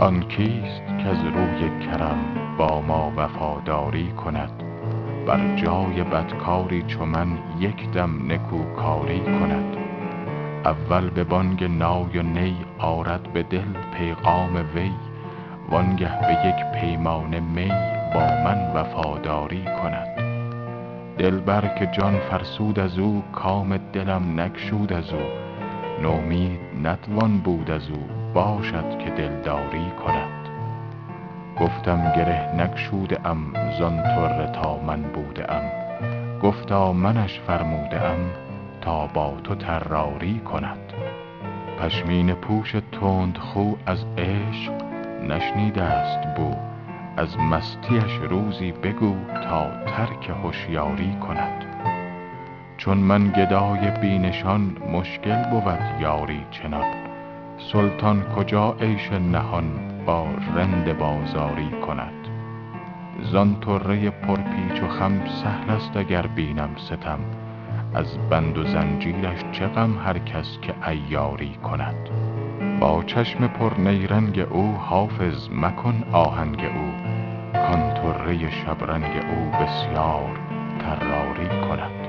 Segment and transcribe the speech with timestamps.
[0.00, 2.18] آن کیست کز روی کرم
[2.58, 4.50] با ما وفاداری کند؟
[5.26, 9.76] بر جای بدکاری چو من یک دم نکوکاری کند.
[10.64, 14.90] اول به بانگ نای و نی آرد به دل پیغام وی
[15.70, 17.68] وانگه به یک پیمانه می
[18.14, 20.08] با من وفاداری کند.
[21.18, 25.22] دلبر که جان فرسود از او کام دلم نگشود از او.
[26.02, 28.19] نومید نتوان بود از او.
[28.34, 30.48] باشد که دلداری کند.
[31.60, 35.70] گفتم گره نگشوده ام زان طره تا من بوده ام.
[36.42, 38.30] گفتا منش فرموده ام
[38.80, 40.92] تا با تو طراری کند.
[41.80, 44.72] پشمینه پوش تندخو از عشق
[45.28, 46.54] نشنیده ست بو.
[47.16, 51.64] از مستیش روزی بگو تا ترک هشیاری کند.
[52.76, 57.09] چون من گدای بی نشان مشکل بود یاری چنان.
[57.68, 59.64] سلطان کجا عیش نهان
[60.06, 60.26] با
[60.56, 62.12] رند بازاری کند؟
[63.22, 67.18] زان طره پرپیچ و خم سهل است اگر بینم ستم.
[67.94, 72.08] از بند و زنجیرش چه غم هر کس که عیاری کند؟
[72.80, 76.92] با چشم پرنیرنگ او حافظ مکن آهنگ او.
[77.52, 80.38] کان طره شبرنگ او بسیار
[80.78, 81.99] طراری کند.